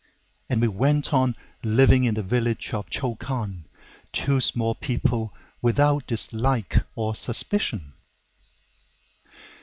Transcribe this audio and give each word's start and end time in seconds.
And 0.49 0.59
we 0.61 0.67
went 0.67 1.13
on 1.13 1.35
living 1.63 2.05
in 2.05 2.15
the 2.15 2.23
village 2.23 2.73
of 2.73 2.89
Chokan:Two 2.89 4.39
small 4.41 4.73
people, 4.73 5.31
without 5.61 6.07
dislike 6.07 6.83
or 6.95 7.13
suspicion. 7.13 7.93